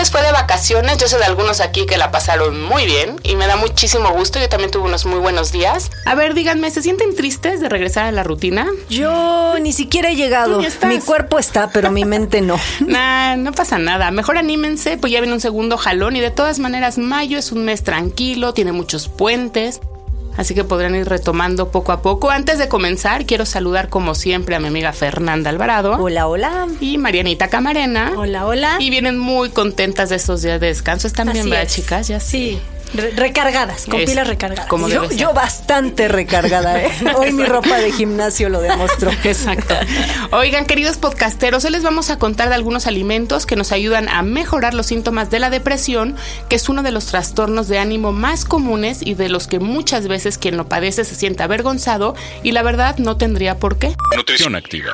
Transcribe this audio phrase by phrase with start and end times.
[0.00, 0.96] Les fue de vacaciones?
[0.96, 4.38] Yo sé de algunos aquí que la pasaron muy bien y me da muchísimo gusto.
[4.38, 5.90] Yo también tuve unos muy buenos días.
[6.06, 8.66] A ver, díganme, ¿se sienten tristes de regresar a la rutina?
[8.88, 10.62] Yo ni siquiera he llegado.
[10.88, 12.58] Mi cuerpo está, pero mi mente no.
[12.80, 14.10] Nah, no pasa nada.
[14.10, 17.66] Mejor anímense, pues ya viene un segundo jalón y de todas maneras mayo es un
[17.66, 19.80] mes tranquilo, tiene muchos puentes.
[20.36, 22.30] Así que podrán ir retomando poco a poco.
[22.30, 26.66] Antes de comenzar, quiero saludar como siempre a mi amiga Fernanda Alvarado Hola, hola.
[26.80, 28.12] y Marianita Camarena.
[28.16, 28.76] Hola, hola.
[28.78, 31.06] Y vienen muy contentas de estos días de descanso.
[31.06, 31.74] Están bien, ¿verdad, es.
[31.74, 32.08] chicas?
[32.08, 32.58] Ya Sí,
[32.94, 34.66] re- recargadas, con Es- pilas recargadas.
[34.68, 36.90] como yo bastante recargada, ¿eh?
[37.16, 39.10] Hoy mi ropa de gimnasio lo demostró.
[39.24, 39.74] Exacto.
[40.32, 44.22] Oigan, queridos podcasteros, hoy les vamos a contar de algunos alimentos que nos ayudan a
[44.22, 46.16] mejorar los síntomas de la depresión,
[46.48, 50.08] que es uno de los trastornos de ánimo más comunes y de los que muchas
[50.08, 53.94] veces quien lo padece se siente avergonzado y la verdad no tendría por qué.
[54.16, 54.92] Nutrición activa.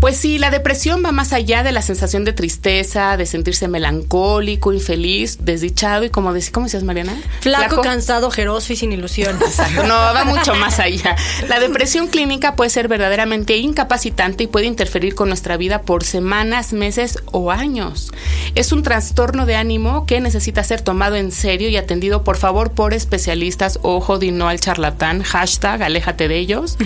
[0.00, 4.72] Pues sí, la depresión va más allá de la sensación de tristeza, de sentirse melancólico,
[4.72, 7.20] infeliz, desdichado y como decía, ¿cómo decías, Mariana?
[7.40, 9.42] Flaco, cansado, ojeroso y sin ilusiones.
[9.42, 11.16] Exacto, no, va mucho más allá.
[11.50, 16.72] La depresión clínica puede ser verdaderamente incapacitante y puede interferir con nuestra vida por semanas,
[16.72, 18.10] meses o años.
[18.54, 22.72] Es un trastorno de ánimo que necesita ser tomado en serio y atendido, por favor,
[22.72, 23.78] por especialistas.
[23.82, 25.22] Ojo, di no al charlatán.
[25.22, 26.78] Hashtag, aléjate de ellos.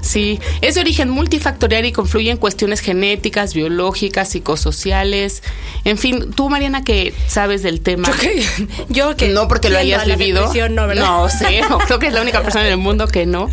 [0.00, 5.42] Sí, es de origen multifactorial y confluye en cuestiones genéticas, biológicas, psicosociales.
[5.84, 8.08] En fin, tú, Mariana, que sabes del tema.
[8.08, 8.46] Yo que,
[8.88, 10.50] yo que no porque lo hayas vivido.
[10.94, 11.78] No, cero.
[11.86, 13.48] Creo que es la única persona en el mundo que no.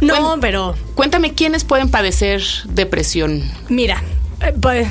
[0.00, 3.42] No, pero Cuéntame quiénes pueden padecer depresión.
[3.68, 4.02] mira,
[4.40, 4.86] eh, pues,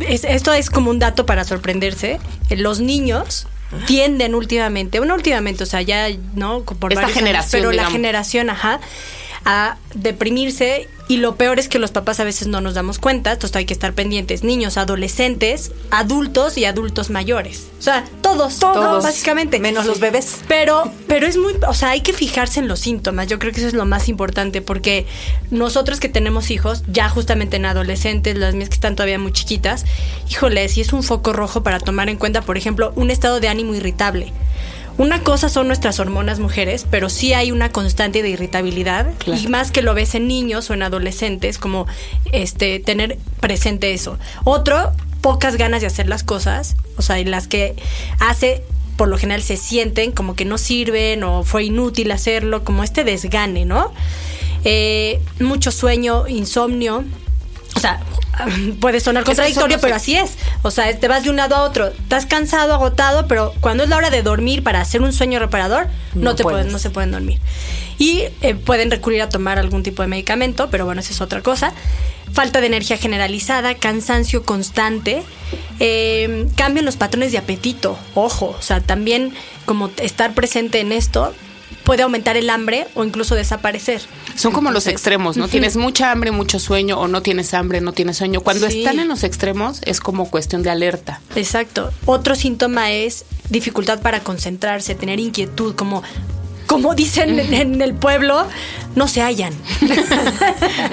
[0.00, 2.18] es- esto es como un dato para sorprenderse.
[2.50, 3.46] Eh, Los niños
[3.86, 6.62] tienden últimamente, bueno, últimamente, o sea, ya, ¿no?
[6.62, 7.90] Por Esta años, generación, pero digamos.
[7.90, 8.80] la generación, ajá,
[9.44, 13.32] a deprimirse y lo peor es que los papás a veces no nos damos cuenta,
[13.32, 17.66] entonces hay que estar pendientes, niños, adolescentes, adultos y adultos mayores.
[17.78, 19.04] O sea, todos, todos, Todos.
[19.04, 19.58] básicamente.
[19.58, 20.38] Menos los bebés.
[20.48, 23.26] Pero, pero es muy, o sea, hay que fijarse en los síntomas.
[23.26, 25.06] Yo creo que eso es lo más importante porque
[25.50, 29.84] nosotros que tenemos hijos, ya justamente en adolescentes, las mías que están todavía muy chiquitas,
[30.30, 33.48] híjole, si es un foco rojo para tomar en cuenta, por ejemplo, un estado de
[33.48, 34.32] ánimo irritable.
[34.98, 39.40] Una cosa son nuestras hormonas mujeres, pero sí hay una constante de irritabilidad Claro.
[39.42, 41.86] y más que lo ves en niños o en adolescentes, como
[42.32, 44.18] este tener presente eso.
[44.44, 47.74] Otro, pocas ganas de hacer las cosas, o sea, y las que
[48.18, 48.62] hace
[48.96, 53.04] por lo general se sienten como que no sirven o fue inútil hacerlo, como este
[53.04, 53.92] desgane, ¿no?
[54.64, 57.02] Eh, mucho sueño, insomnio.
[57.74, 58.00] O sea,
[58.80, 60.36] puede sonar contradictorio, pero así es.
[60.62, 61.88] O sea, te vas de un lado a otro.
[61.88, 65.86] Estás cansado, agotado, pero cuando es la hora de dormir para hacer un sueño reparador,
[66.14, 67.40] no, No te pueden, no se pueden dormir.
[67.98, 71.42] Y eh, pueden recurrir a tomar algún tipo de medicamento, pero bueno, esa es otra
[71.42, 71.72] cosa.
[72.32, 75.22] Falta de energía generalizada, cansancio constante,
[75.80, 77.98] eh, cambio en los patrones de apetito.
[78.14, 79.34] Ojo, o sea, también
[79.66, 81.34] como estar presente en esto
[81.92, 84.00] puede aumentar el hambre o incluso desaparecer.
[84.34, 85.46] Son como los extremos, ¿no?
[85.46, 88.40] Tienes mucha hambre, mucho sueño, o no tienes hambre, no tienes sueño.
[88.40, 88.78] Cuando Sí.
[88.78, 91.20] están en los extremos es como cuestión de alerta.
[91.36, 91.92] Exacto.
[92.06, 96.02] Otro síntoma es dificultad para concentrarse, tener inquietud, como,
[96.72, 98.46] como dicen en, en el pueblo,
[98.94, 99.52] no se hallan.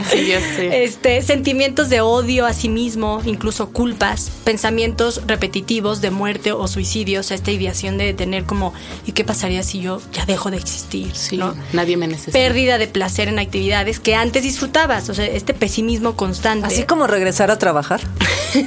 [0.10, 0.84] Sí, ya sé.
[0.84, 7.20] Este, sentimientos de odio a sí mismo, incluso culpas, pensamientos repetitivos de muerte o suicidio,
[7.20, 8.74] o sea, esta ideación de tener como,
[9.06, 11.16] ¿y qué pasaría si yo ya dejo de existir?
[11.16, 11.56] Sí, ¿no?
[11.74, 12.32] nadie me necesita.
[12.32, 16.68] Pérdida de placer en actividades que antes disfrutabas, o sea, este pesimismo constante.
[16.68, 18.02] Así como regresar a trabajar.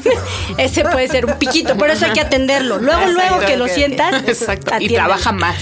[0.59, 2.79] Ese puede ser un piquito, por eso hay que atenderlo.
[2.79, 4.73] Luego, luego que lo sientas, Exacto.
[4.79, 5.57] Y trabaja más.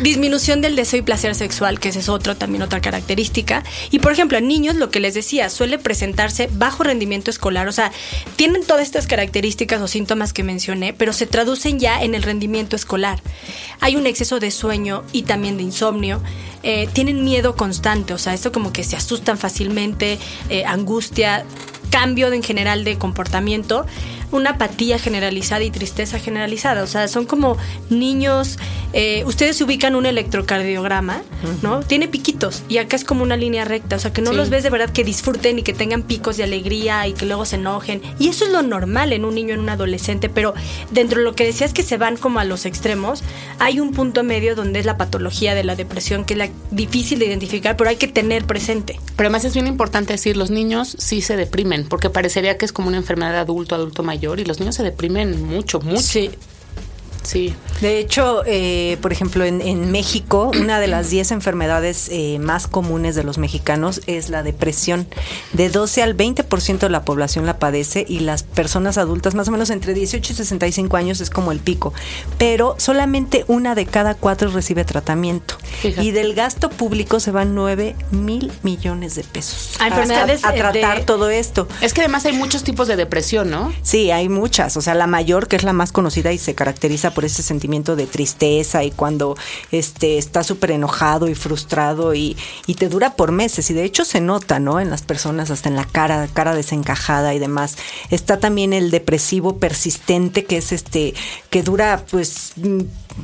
[0.00, 3.64] Disminución del deseo y placer sexual, que ese es otro, también otra característica.
[3.90, 7.68] Y por ejemplo, en niños, lo que les decía, suele presentarse bajo rendimiento escolar.
[7.68, 7.92] O sea,
[8.36, 12.76] tienen todas estas características o síntomas que mencioné, pero se traducen ya en el rendimiento
[12.76, 13.20] escolar.
[13.80, 16.22] Hay un exceso de sueño y también de insomnio.
[16.62, 20.18] Eh, tienen miedo constante, o sea, esto como que se asustan fácilmente,
[20.48, 21.44] eh, angustia,
[21.90, 23.86] cambio en general de comportamiento
[24.32, 26.82] una apatía generalizada y tristeza generalizada.
[26.82, 27.56] O sea, son como
[27.90, 28.58] niños.
[28.92, 31.22] Eh, ustedes se ubican un electrocardiograma,
[31.62, 31.80] ¿no?
[31.80, 33.96] Tiene piquitos y acá es como una línea recta.
[33.96, 36.44] O sea, que no los ves de verdad que disfruten y que tengan picos de
[36.44, 38.02] alegría y que luego se enojen.
[38.18, 40.28] Y eso es lo normal en un niño, en un adolescente.
[40.28, 40.54] Pero
[40.90, 43.22] dentro de lo que decías que se van como a los extremos,
[43.58, 47.18] hay un punto medio donde es la patología de la depresión, que es la difícil
[47.18, 48.98] de identificar, pero hay que tener presente.
[49.16, 52.72] Pero además es bien importante decir, los niños sí se deprimen, porque parecería que es
[52.72, 56.00] como una enfermedad de adulto, adulto mayor y los niños se deprimen mucho, mucho.
[57.22, 57.54] Sí.
[57.80, 63.14] De hecho, eh, por ejemplo, en, México, una de las 10 enfermedades eh, más comunes
[63.14, 65.06] de los mexicanos es la depresión.
[65.52, 69.50] De 12 al 20% de la población la padece y las personas adultas, más o
[69.50, 71.92] menos entre 18 y 65 años, es como el pico.
[72.38, 75.56] Pero solamente una de cada cuatro recibe tratamiento.
[75.82, 79.76] Y del gasto público se van 9 mil millones de pesos.
[79.80, 80.44] A enfermedades.
[80.44, 81.66] A, tratar todo esto.
[81.80, 83.72] Es que además hay muchos tipos de depresión, ¿no?
[83.82, 84.76] Sí, hay muchas.
[84.76, 87.96] O sea, la mayor, que es la más conocida y se caracteriza por ese sentimiento
[87.96, 89.36] de tristeza y cuando
[89.70, 92.36] este, está súper enojado y frustrado y,
[92.66, 93.70] y, te dura por meses.
[93.70, 94.80] Y de hecho se nota, ¿no?
[94.80, 97.76] En las personas, hasta en la cara, cara desencajada y demás.
[98.10, 101.14] Está también el depresivo persistente, que es este,
[101.50, 102.52] que dura, pues,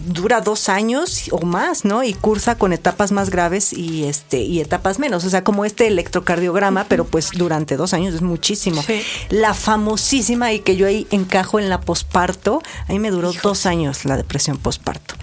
[0.07, 2.03] dura dos años o más, ¿no?
[2.03, 5.25] Y cursa con etapas más graves y este y etapas menos.
[5.25, 8.85] O sea, como este electrocardiograma, pero pues durante dos años es muchísimo.
[9.31, 14.05] La famosísima y que yo ahí encajo en la posparto, ahí me duró dos años
[14.05, 15.15] la depresión posparto.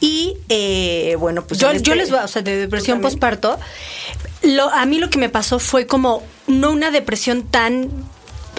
[0.00, 3.58] Y eh, bueno, pues yo, yo les voy, o sea, de depresión posparto,
[4.42, 7.90] lo, a mí lo que me pasó fue como no una depresión tan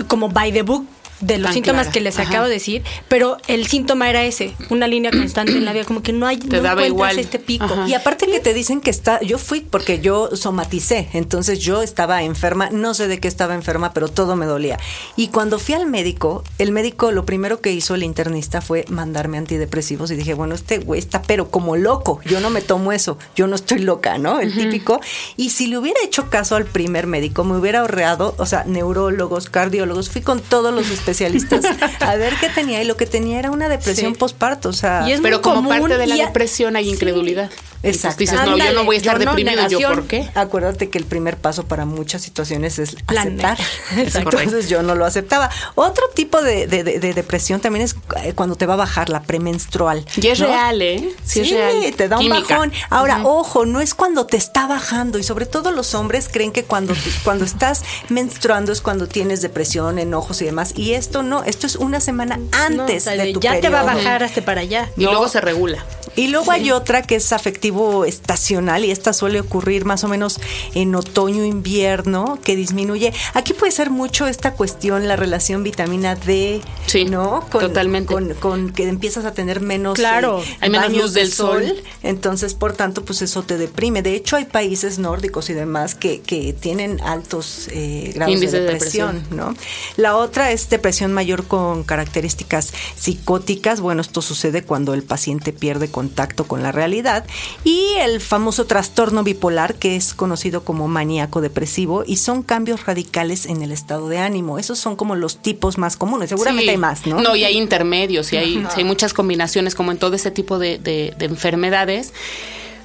[0.07, 0.85] como by the book,
[1.21, 5.11] de los síntomas que les acabo de decir, pero el síntoma era ese, una línea
[5.11, 7.67] constante en la vida, como que no hay te daba igual este pico.
[7.87, 12.23] Y aparte que te dicen que está, yo fui porque yo somaticé, entonces yo estaba
[12.23, 14.77] enferma, no sé de qué estaba enferma, pero todo me dolía.
[15.15, 19.37] Y cuando fui al médico, el médico lo primero que hizo el internista fue mandarme
[19.37, 23.17] antidepresivos y dije, bueno, este güey está pero como loco, yo no me tomo eso,
[23.35, 24.39] yo no estoy loca, ¿no?
[24.39, 24.99] El típico.
[25.35, 29.49] Y si le hubiera hecho caso al primer médico, me hubiera ahorreado, o sea, neurólogos,
[29.49, 31.65] cardiólogos, fui con todos los especialistas
[32.01, 35.41] a ver qué tenía y lo que tenía era una depresión postparto, o sea, pero
[35.41, 37.49] como parte de la depresión hay incredulidad.
[37.83, 38.19] Exacto.
[38.19, 40.29] Dices, no, yo no voy a estar deprimido, ¿yo por qué?
[40.35, 43.57] Acuérdate que el primer paso para muchas situaciones es aceptar.
[43.95, 45.49] Entonces yo no lo aceptaba.
[45.75, 50.05] Otro tipo de, depresión también es eh, cuando te va a bajar la premenstrual.
[50.21, 51.09] Y es real, ¿eh?
[51.23, 51.95] Sí, es real.
[51.95, 52.73] te da un bajón.
[52.89, 56.63] Ahora, ojo, no es cuando te está bajando y sobre todo los hombres creen que
[56.63, 56.93] cuando,
[57.23, 60.73] cuando estás menstruando es cuando tienes depresión, enojos y demás.
[60.75, 64.23] Y esto no, esto es una semana antes de tu Ya te va a bajar
[64.23, 64.89] hasta para allá.
[64.97, 65.85] Y luego se regula.
[66.17, 70.39] Y luego hay otra que es afectivo estacional y esta suele ocurrir más o menos
[70.73, 73.13] en otoño, invierno, que disminuye.
[73.35, 77.45] Aquí puede ser mucho esta cuestión, la relación vitamina D, sí, ¿no?
[77.51, 78.15] totalmente.
[78.39, 81.75] Con, que empiezas a tener menos, claro, eh, hay menos luz del sol.
[82.01, 84.01] Entonces, por tanto, pues eso te deprime.
[84.01, 89.23] De hecho, hay países nórdicos y demás que, que tienen altos eh, grados de depresión,
[89.29, 89.53] ¿no?
[89.97, 93.81] La otra es depresión mayor con características psicóticas.
[93.81, 97.25] Bueno, esto sucede cuando el paciente pierde con contacto con la realidad
[97.65, 103.45] y el famoso trastorno bipolar que es conocido como maníaco depresivo y son cambios radicales
[103.45, 104.57] en el estado de ánimo.
[104.57, 106.29] Esos son como los tipos más comunes.
[106.29, 107.19] Seguramente hay más, ¿no?
[107.19, 110.77] No, y hay intermedios y hay, hay muchas combinaciones como en todo ese tipo de,
[110.77, 112.13] de, enfermedades.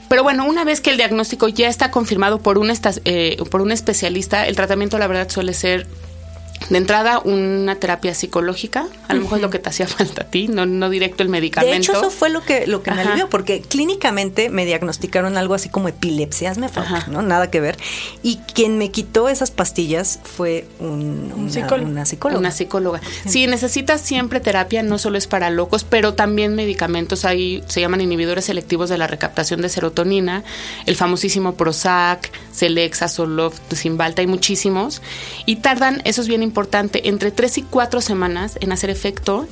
[0.09, 2.73] Pero bueno, una vez que el diagnóstico ya está confirmado por un,
[3.05, 5.87] eh, por un especialista, el tratamiento la verdad suele ser
[6.71, 10.27] de entrada, una terapia psicológica, a lo mejor es lo que te hacía falta a
[10.27, 11.73] ti, no, no directo el medicamento.
[11.73, 15.55] De hecho, eso fue lo que, lo que me alivió, porque clínicamente me diagnosticaron algo
[15.55, 17.23] así como epilepsia, hazme falta, ¿no?
[17.23, 17.77] Nada que ver.
[18.23, 21.51] Y quien me quitó esas pastillas fue un, una,
[22.05, 22.39] psicóloga.
[22.39, 23.01] Una psicóloga.
[23.27, 27.25] Sí, necesitas siempre terapia, no solo es para locos, pero también medicamentos.
[27.25, 30.45] Ahí se llaman inhibidores selectivos de la recaptación de serotonina,
[30.87, 35.03] el famosísimo Prozac, Celexa, Zoloft, Cymbalta, hay muchísimos.
[35.47, 36.52] Y tardan, eso es bien importante,
[37.09, 39.47] entre tres y cuatro semanas en hacer efecto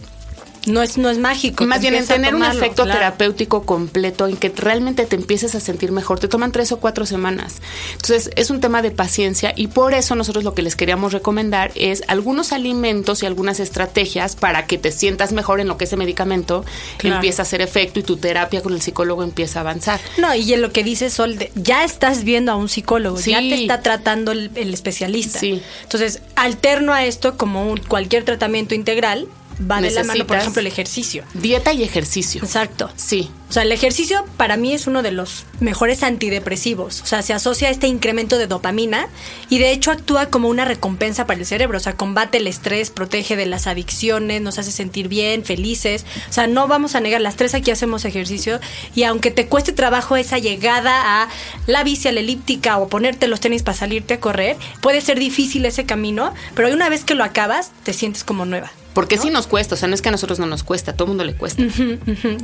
[0.66, 1.64] no es, no es mágico.
[1.66, 2.98] Más bien en tener un efecto claro.
[2.98, 6.18] terapéutico completo, en que realmente te empieces a sentir mejor.
[6.20, 7.56] Te toman tres o cuatro semanas.
[7.92, 11.72] Entonces, es un tema de paciencia y por eso nosotros lo que les queríamos recomendar
[11.74, 15.96] es algunos alimentos y algunas estrategias para que te sientas mejor en lo que ese
[15.96, 16.64] medicamento
[16.98, 17.16] Claro.
[17.16, 20.00] empieza a hacer efecto y tu terapia con el psicólogo empieza a avanzar.
[20.18, 23.30] No, y en lo que dice Sol, de- ya estás viendo a un psicólogo, Sí.
[23.30, 25.38] ya te está tratando el, el especialista.
[25.38, 25.62] Sí.
[25.82, 29.26] Entonces, alterno a esto, como un- cualquier tratamiento integral,
[29.60, 31.24] va de la mano, por Necesitas- ejemplo, el ejercicio.
[31.34, 32.42] Dieta y ejercicio.
[32.42, 32.90] Exacto.
[32.96, 33.30] Sí.
[33.48, 37.00] O sea, el ejercicio para mí es uno de los mejores antidepresivos.
[37.02, 39.08] O sea, se asocia a este incremento de dopamina
[39.48, 41.78] y de hecho actúa como una recompensa para el cerebro.
[41.78, 46.06] O sea, combate el estrés, protege de las adicciones, nos hace sentir bien, felices.
[46.28, 48.60] O sea, no vamos a negar, las tres aquí hacemos ejercicio
[48.94, 51.28] y aunque te cueste trabajo esa llegada a
[51.66, 55.18] la bici, a la elíptica o ponerte los tenis para salirte a correr, puede ser
[55.18, 58.70] difícil ese camino, pero una vez que lo acabas, te sientes como nueva.
[58.92, 60.94] Porque sí nos cuesta, o sea, no es que a nosotros no nos cuesta, a
[60.96, 61.62] todo mundo le cuesta.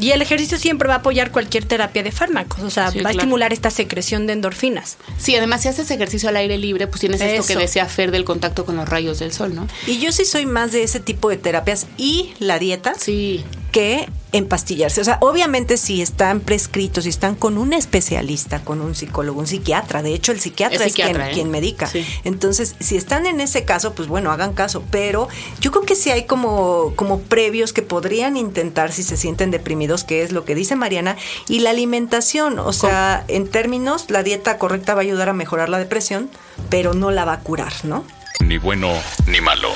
[0.01, 3.11] Y el ejercicio siempre va a apoyar cualquier terapia de fármacos, o sea, Sí, va
[3.11, 4.97] a estimular esta secreción de endorfinas.
[5.19, 7.61] Sí, además si haces ejercicio al aire libre, pues tienes esto que Eso.
[7.61, 9.67] decía Fer del contacto con los rayos del sol, ¿no?
[9.87, 13.45] Y yo sí soy más de ese tipo de terapias y la dieta Sí.
[13.71, 15.01] Que empastillarse.
[15.01, 19.47] O sea, obviamente si están prescritos, si están con un especialista, con un psicólogo, un
[19.47, 21.31] psiquiatra, de hecho el psiquiatra Es es, quien, ¿eh?
[21.33, 21.87] quien medica.
[21.87, 22.05] Sí.
[22.25, 24.83] Entonces, si están en ese caso, pues bueno, hagan caso.
[24.91, 25.29] Pero
[25.61, 30.05] yo creo que sí hay como, como previos que podrían intentar si se sienten deprimidos,
[30.05, 31.17] que es lo que dice Mariana,
[31.49, 32.59] y la alimentación.
[32.59, 36.31] O sea, en términos, la dieta correcta va a ayudar a mejorar la depresión,
[36.69, 38.05] pero no la va a curar, ¿no?
[38.41, 38.93] Ni bueno
[39.27, 39.71] ni malo.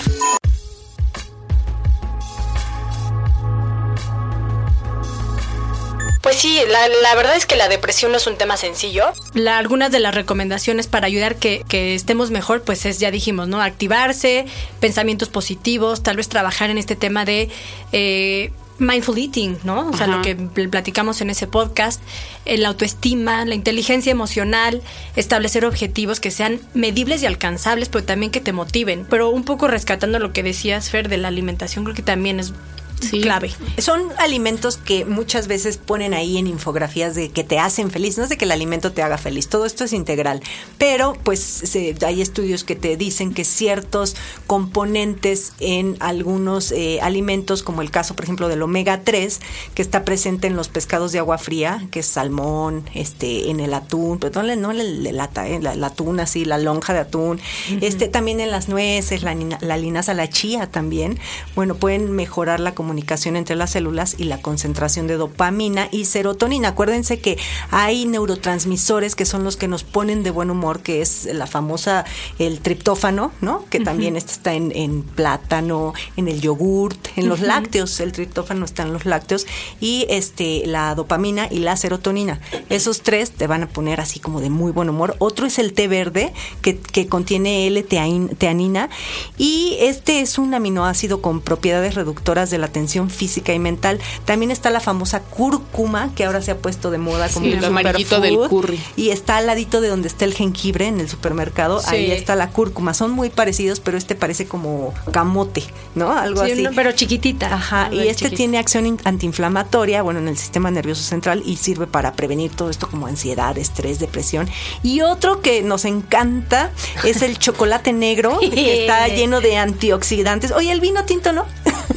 [6.41, 9.07] Sí, la, la verdad es que la depresión no es un tema sencillo.
[9.35, 13.49] La, algunas de las recomendaciones para ayudar que, que estemos mejor, pues es, ya dijimos,
[13.49, 13.61] ¿no?
[13.61, 14.47] Activarse,
[14.81, 17.49] pensamientos positivos, tal vez trabajar en este tema de
[17.93, 19.91] eh, mindful eating, ¿no?
[19.91, 20.17] O sea, Ajá.
[20.17, 22.01] lo que pl- platicamos en ese podcast,
[22.47, 24.81] eh, la autoestima, la inteligencia emocional,
[25.17, 29.07] establecer objetivos que sean medibles y alcanzables, pero también que te motiven.
[29.11, 32.55] Pero un poco rescatando lo que decías, Fer, de la alimentación, creo que también es
[33.01, 33.21] Sí.
[33.21, 33.51] clave.
[33.79, 38.19] Son alimentos que muchas veces ponen ahí en infografías de que te hacen feliz.
[38.19, 40.43] No es de que el alimento te haga feliz, todo esto es integral.
[40.79, 44.15] Pero pues se- hay estudios que te dicen que ciertos
[44.47, 49.41] componentes en algunos eh, alimentos, como el caso por ejemplo del omega 3,
[49.75, 53.73] que está presente en los pescados de agua fría, que es salmón, este, en el
[53.75, 56.99] atún, pero no, no el, el lata, eh, la, el atún así, la lonja de
[57.01, 57.41] atún,
[57.81, 61.19] este también en las nueces, la linaza, la chía también,
[61.55, 66.69] bueno, pueden mejorar la comunicación entre las células y la concentración de dopamina y serotonina.
[66.69, 67.39] Acuérdense que
[67.71, 72.05] hay neurotransmisores que son los que nos ponen de buen humor, que es la famosa,
[72.39, 73.65] el triptófano, ¿no?
[73.71, 78.65] Que también este está en, en plátano, en el yogurt, en los lácteos, el triptófano
[78.65, 79.47] está en los lácteos
[79.81, 82.41] y este la dopamina y la serotonina.
[82.69, 85.17] Esos tres te van a poner así como de muy buen humor.
[85.19, 86.33] Otro es el té verde
[86.63, 88.91] que, que contiene L-teanina
[89.39, 94.01] y este es un aminoácido con propiedades reductoras de la tensión física y mental.
[94.25, 97.67] También está la famosa cúrcuma que ahora se ha puesto de moda como Sí, lo
[97.67, 98.81] amarillito del curry.
[98.97, 101.87] Y está al ladito de donde está el jengibre en el supermercado, Sí.
[101.95, 102.95] ahí está la cúrcuma.
[102.95, 106.13] Son muy parecidos, pero este parece como camote, ¿no?
[106.13, 106.63] Algo Sí, así.
[106.63, 107.53] no, pero chiquitita.
[107.55, 111.87] Ajá, y este tiene acción in- antiinflamatoria, bueno, en el sistema nervioso central y sirve
[111.87, 114.49] para prevenir todo esto como ansiedad, estrés, depresión.
[114.83, 116.71] Y otro que nos encanta
[117.05, 120.53] es el chocolate negro, que está lleno de antioxidantes.
[120.53, 121.45] Oye, el vino tinto, ¿no?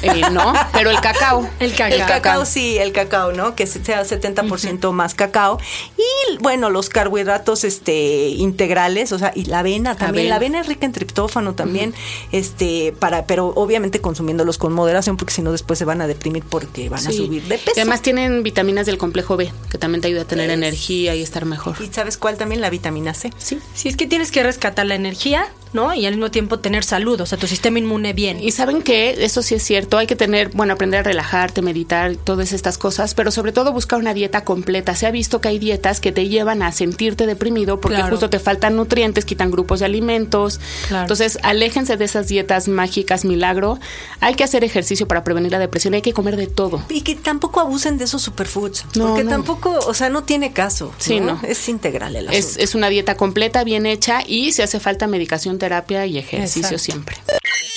[0.02, 1.48] Eh, no, pero el cacao.
[1.60, 1.94] El cacao.
[1.98, 3.56] El cacao, sí, el cacao, ¿no?
[3.56, 5.60] Que sea 70% más cacao.
[5.98, 10.14] Y bueno, los carbohidratos este integrales, o sea, y la avena también.
[10.26, 10.30] Avena.
[10.30, 11.94] La avena es rica en triptófano también,
[12.32, 16.44] este, para, pero obviamente consumiéndolos con moderación, porque si no después se van a deprimir
[16.44, 17.72] porque van a subir de peso.
[17.76, 21.16] Y además tienen vitaminas del complejo B, que también te ayuda a tener Es- energía
[21.16, 21.76] y estar mejor.
[21.80, 22.62] ¿Y sabes cuál también?
[22.62, 23.32] La vitamina C.
[23.38, 23.60] Sí.
[23.74, 25.94] Sí, es que tienes que rescatar la energía, ¿no?
[25.94, 28.40] Y al mismo tiempo tener salud, o sea, tu sistema inmune bien.
[28.40, 32.16] Y saben que eso sí es cierto, hay que tener, bueno, aprender a relajarte, meditar,
[32.16, 34.96] todas estas cosas, pero sobre todo buscar una dieta completa.
[34.96, 38.12] Se ha visto que hay dietas que te llevan a sentirte deprimido porque Claro.
[38.12, 40.60] justo te faltan nutrientes, quitan grupos de alimentos.
[40.88, 41.04] Claro.
[41.04, 43.80] Entonces, aléjense de esas dietas mágicas, milagro.
[44.20, 46.84] Hay que hacer ejercicio para prevenir la depresión, hay que comer de todo.
[46.90, 48.86] Y que tampoco abusen de esos superfoods.
[48.96, 49.30] No, porque no.
[49.32, 50.94] tampoco, o sea, no tiene caso.
[50.98, 51.40] Sí, no.
[51.44, 52.64] Es integral el Es, asunto.
[52.64, 56.78] es una dieta completa, bien hecha y si hace falta medicación, terapia y ejercicio Exacto.
[56.80, 57.18] siempre.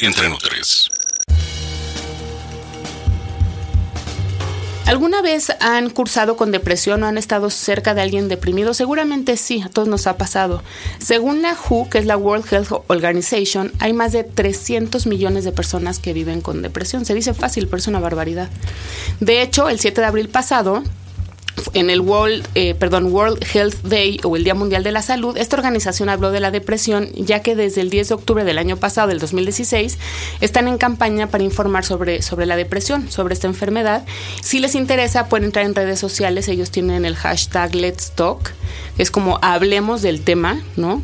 [0.02, 0.88] Entre Nutres.
[4.86, 8.72] ¿Alguna vez han cursado con depresión o han estado cerca de alguien deprimido?
[8.72, 10.62] Seguramente sí, a todos nos ha pasado.
[11.00, 15.50] Según la WHO, que es la World Health Organization, hay más de 300 millones de
[15.50, 17.04] personas que viven con depresión.
[17.04, 18.48] Se dice fácil, pero es una barbaridad.
[19.18, 20.84] De hecho, el 7 de abril pasado,
[21.72, 25.36] en el World, eh, perdón, World Health Day o el Día Mundial de la Salud,
[25.36, 28.76] esta organización habló de la depresión, ya que desde el 10 de octubre del año
[28.76, 29.98] pasado, del 2016,
[30.40, 34.04] están en campaña para informar sobre, sobre la depresión, sobre esta enfermedad.
[34.42, 38.52] Si les interesa, pueden entrar en redes sociales, ellos tienen el hashtag Let's Talk,
[38.98, 41.02] es como hablemos del tema, ¿no?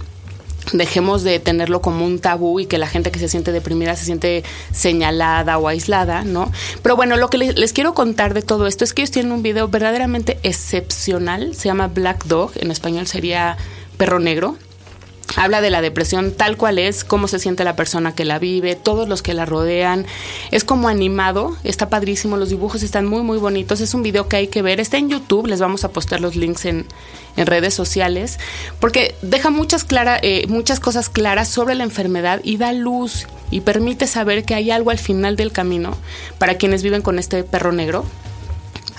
[0.72, 4.04] Dejemos de tenerlo como un tabú y que la gente que se siente deprimida se
[4.04, 6.50] siente señalada o aislada, ¿no?
[6.82, 9.42] Pero bueno, lo que les, quiero contar de todo esto es que ellos tienen un
[9.42, 13.56] video verdaderamente excepcional, se llama Black Dog, en español sería
[13.96, 14.56] perro negro,
[15.36, 18.76] Habla de la depresión tal cual es, cómo se siente la persona que la vive,
[18.76, 20.06] todos los que la rodean.
[20.50, 23.80] Es como animado, está padrísimo, los dibujos están muy, muy bonitos.
[23.80, 24.80] Es un video que hay que ver.
[24.80, 26.86] Está en YouTube, les vamos a postar los links en,
[27.34, 28.38] redes sociales,
[28.78, 33.62] porque deja muchas, clara, eh, muchas cosas claras sobre la enfermedad y da luz y
[33.62, 35.96] permite saber que hay algo al final del camino
[36.36, 38.04] para quienes viven con este perro negro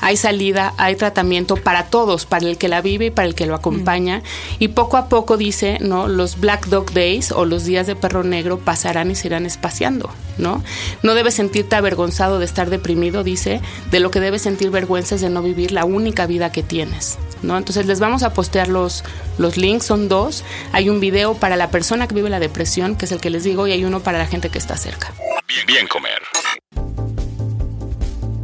[0.03, 3.45] hay salida, hay tratamiento para todos, para el que la vive y para el que
[3.45, 4.21] lo acompaña.
[4.59, 6.09] Y poco a poco dice, ¿no?
[6.09, 10.09] Los Black Dog Days o los días de perro negro pasarán y se irán espaciando,
[10.37, 10.61] ¿no?
[11.03, 15.21] No debes sentirte avergonzado de estar deprimido, dice, de lo que debes sentir vergüenza es
[15.21, 17.17] de no vivir la única vida que tienes.
[17.41, 17.57] ¿No?
[17.57, 19.03] Entonces les vamos a postear los,
[19.37, 20.43] los links, son dos.
[20.71, 23.43] Hay un video para la persona que vive la depresión, que es el que les
[23.43, 25.13] digo, y hay uno para la gente que está cerca.
[25.47, 26.21] Bien, bien comer.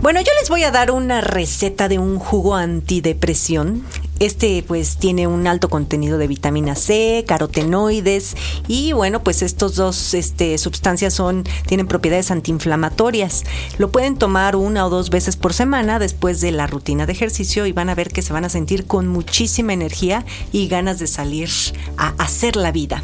[0.09, 3.85] Bueno, yo les voy a dar una receta de un jugo antidepresión.
[4.17, 8.35] Este pues tiene un alto contenido de vitamina C, carotenoides
[8.67, 13.43] y bueno, pues estos dos este, sustancias son tienen propiedades antiinflamatorias.
[13.77, 17.67] Lo pueden tomar una o dos veces por semana después de la rutina de ejercicio
[17.67, 21.05] y van a ver que se van a sentir con muchísima energía y ganas de
[21.05, 21.51] salir
[21.97, 23.03] a hacer la vida.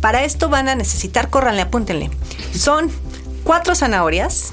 [0.00, 2.10] Para esto van a necesitar, córranle, apúntenle.
[2.54, 2.90] Son
[3.44, 4.52] cuatro zanahorias,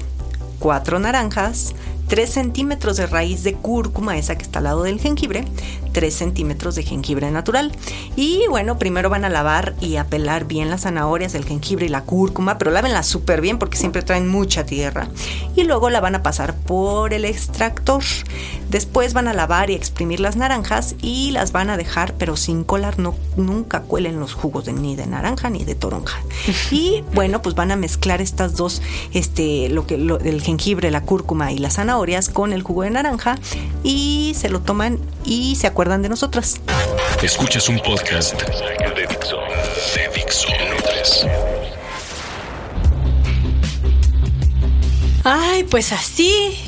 [0.58, 1.74] cuatro naranjas,
[2.08, 5.44] 3 centímetros de raíz de cúrcuma, esa que está al lado del jengibre,
[5.96, 7.72] 3 centímetros de jengibre natural.
[8.16, 11.88] Y bueno, primero van a lavar y a pelar bien las zanahorias, el jengibre y
[11.88, 15.08] la cúrcuma, pero lávenla súper bien porque siempre traen mucha tierra.
[15.54, 18.02] Y luego la van a pasar por el extractor.
[18.68, 22.62] Después van a lavar y exprimir las naranjas y las van a dejar, pero sin
[22.62, 26.20] colar, no, nunca cuelen los jugos de, ni de naranja ni de toronja.
[26.70, 28.82] Y bueno, pues van a mezclar estas dos,
[29.14, 33.38] este, lo que, el jengibre, la cúrcuma y la zanahoria con el jugo de naranja
[33.82, 36.60] y se lo toman y se acuerdan de nosotras.
[37.22, 39.36] Escuchas un podcast de Dixo.
[39.94, 40.48] De Dixo.
[45.22, 46.58] Ay, pues así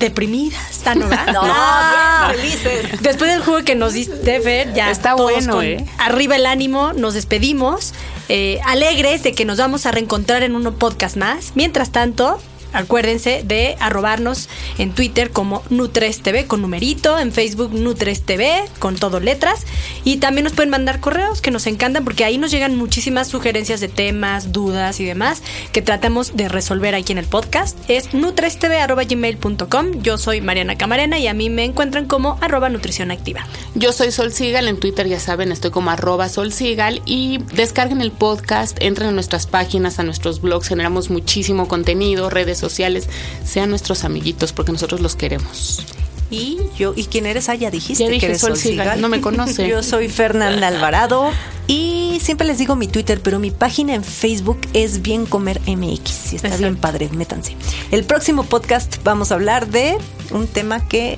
[0.00, 3.00] deprimidas, tan no, no felices.
[3.00, 5.86] Después del juego que nos diste, Fer, ya está bueno, ¿eh?
[5.98, 7.94] Arriba el ánimo, nos despedimos,
[8.28, 11.52] eh, alegres de que nos vamos a reencontrar en un podcast más.
[11.54, 12.40] Mientras tanto,
[12.76, 18.96] Acuérdense de arrobarnos en Twitter como Nutres TV con numerito, en Facebook Nutres TV con
[18.96, 19.64] todo letras
[20.04, 23.80] y también nos pueden mandar correos que nos encantan porque ahí nos llegan muchísimas sugerencias
[23.80, 27.78] de temas, dudas y demás que tratamos de resolver aquí en el podcast.
[27.88, 30.02] Es nutrestv.gmail.com.
[30.02, 33.46] Yo soy Mariana Camarena y a mí me encuentran como arroba nutrición activa.
[33.74, 38.02] Yo soy Sol Sigal, en Twitter ya saben, estoy como arroba Sol Sigal y descarguen
[38.02, 43.70] el podcast, entren a nuestras páginas, a nuestros blogs, generamos muchísimo contenido, redes sociales, sean
[43.70, 45.84] nuestros amiguitos porque nosotros los queremos.
[46.30, 47.48] Y yo, ¿y quién eres?
[47.48, 48.58] Ah, ya dijiste ya que eres Sol
[48.98, 49.68] No me conoce.
[49.68, 51.30] yo soy Fernanda Alvarado
[51.68, 56.32] y siempre les digo mi Twitter, pero mi página en Facebook es Bien Comer MX.
[56.32, 57.56] Y está bien padre, métanse.
[57.92, 59.98] El próximo podcast vamos a hablar de
[60.30, 61.16] un tema que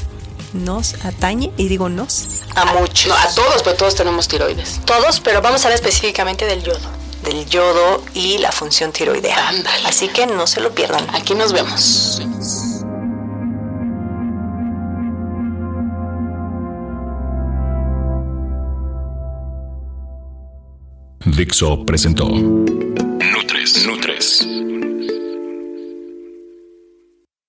[0.53, 2.43] nos atañe, y digo nos.
[2.55, 3.13] A muchos.
[3.13, 4.81] a todos, pero todos tenemos tiroides.
[4.85, 9.53] Todos, pero vamos a hablar específicamente del yodo del yodo y la función tiroidea.
[9.87, 11.05] Así que no se lo pierdan.
[11.15, 12.23] Aquí nos vemos.
[21.27, 23.87] Dixo presentó Nutres.
[23.87, 24.49] Nutres